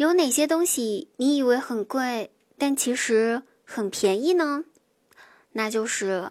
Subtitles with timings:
[0.00, 4.64] 有哪些东西你以为很贵，但其实很便宜呢？
[5.52, 6.30] 那就是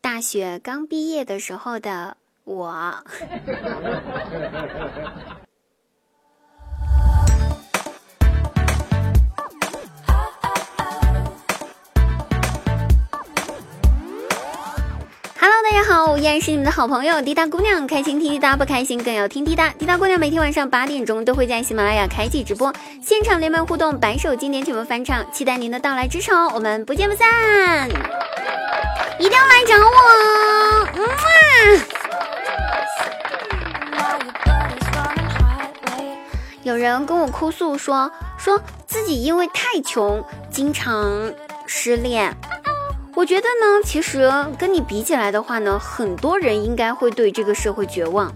[0.00, 3.04] 大学刚毕业的时候的我。
[15.40, 19.68] 大家好，我依然是你们的好朋友滴答姑娘，开心听滴答，不开心更要听滴答。
[19.70, 27.88] 滴答姑娘每天晚上八点钟都会在喜马拉雅开启直播，现场连麦互动，百首经典曲目翻唱，期待您的到来支持哦，我们不见不散，
[29.18, 29.90] 一定要来找我。
[36.62, 41.32] 有人跟我哭诉说，说自己因为太穷，经常
[41.66, 42.36] 失恋。
[43.20, 48.34] 我觉得呢，其实跟你比起来的话呢，很多人应该会对这个社会绝望。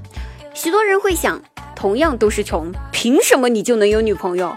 [0.53, 1.41] 许多人会想，
[1.75, 4.55] 同样都是穷，凭什么你就能有女朋友？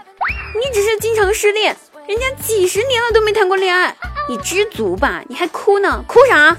[0.54, 1.74] 你只是经常失恋，
[2.06, 3.96] 人家几十年了都没谈过恋爱，
[4.28, 5.24] 你知足吧？
[5.28, 6.04] 你还哭呢？
[6.06, 6.54] 哭啥？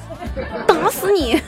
[0.66, 1.40] 打死你！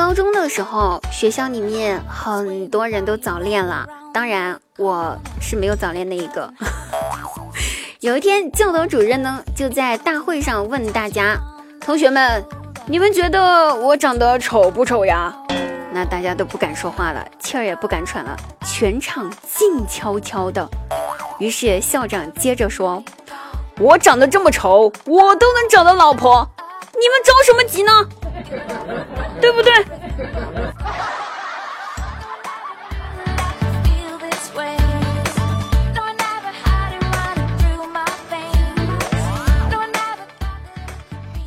[0.00, 6.50] 高中的时候，学校里面很多人都早恋了，当然我是没有早恋那一个。
[8.00, 11.36] 有一天，教导主任呢就在大会上问大家
[11.84, 12.42] ：“同学们，
[12.86, 15.36] 你们觉得我长得丑不丑呀？”
[15.92, 20.66] 那大家都不敢说话了，气儿也不敢喘了，全场静悄悄的。
[21.38, 23.04] 于是校长接着说
[23.78, 26.48] ：“我长得这么丑，我都能找到老婆，
[26.94, 27.92] 你们着什么急呢？”
[29.40, 29.72] 对不对？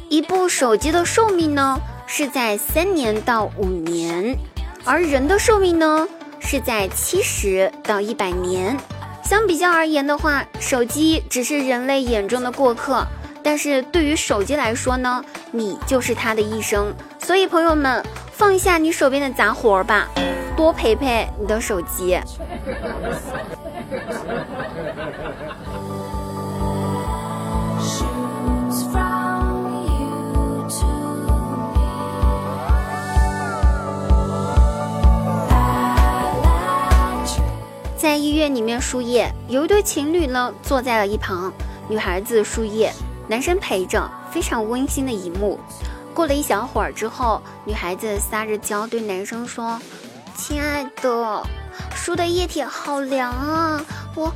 [0.09, 4.37] 一部手机的寿命呢是在三年到五年，
[4.85, 6.07] 而人的寿命呢
[6.39, 8.77] 是在七十到一百年。
[9.23, 13.07] 相比较而言的话，手机只是人类眼中的过客。
[13.43, 16.93] 但是对于手机来说呢，你就是他的一生。
[17.19, 20.07] 所以朋友们，放下你手边的杂活儿吧，
[20.55, 22.17] 多陪陪你的手机。
[37.95, 41.51] 在医院里面输液，有一对情侣呢坐在了一旁，
[41.87, 42.91] 女孩子输液。
[43.27, 45.59] 男生陪着，非常温馨的一幕。
[46.13, 49.79] 过了一小会儿之后，女孩子撒着娇对男生说
[50.35, 51.43] ：“亲爱的，
[51.95, 53.81] 输的液体好凉啊，
[54.15, 54.31] 我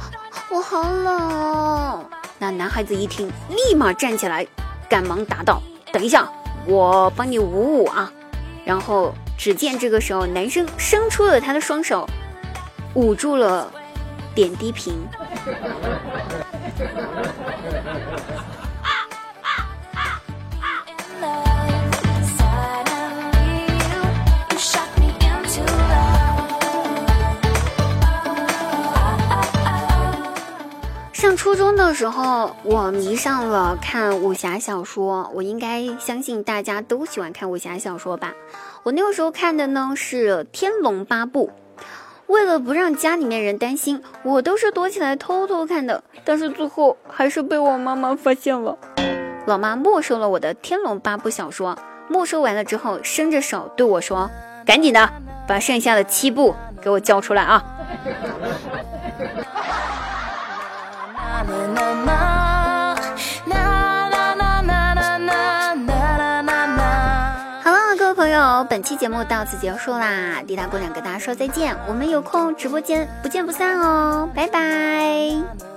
[0.49, 2.05] 我好冷。”
[2.39, 4.47] 那男孩子一听，立马站起来，
[4.89, 5.61] 赶忙答道
[5.93, 6.27] ：“等一下，
[6.65, 8.11] 我帮你捂捂啊。”
[8.65, 12.07] 然后只见这个时候，男生伸出了他的双手，
[12.95, 13.71] 捂住了
[14.33, 14.95] 点滴瓶。
[31.17, 35.31] 上初中的时候，我迷上了看武侠小说。
[35.33, 38.35] 我应该相信大家都喜欢看武侠小说吧？
[38.83, 41.49] 我那个时候看的呢是《天龙八部》。
[42.27, 46.03] 为了不让家里面人担心，我都是躲起来偷偷看的。
[46.23, 48.77] 但是最后还是被我妈妈发现了，
[49.47, 51.75] 老妈没收了我的《天龙八部》小说。
[52.07, 54.29] 没收完了之后，伸着手对我说
[54.67, 55.09] ：“赶紧的，
[55.47, 57.65] 把剩下的七部给我交出来啊！”
[67.63, 70.41] 好了，各位朋友本期节目到此结束啦！
[70.45, 75.76] 滴答姑娘跟大家说再见，我们有空直播间不见不散哦，拜拜。